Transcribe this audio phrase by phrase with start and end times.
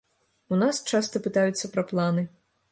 [0.55, 2.29] У нас часта пытаюцца пра планы.